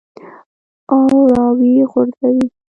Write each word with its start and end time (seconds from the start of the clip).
او 0.91 0.99
راویې 1.35 1.83
غورځوې. 1.91 2.45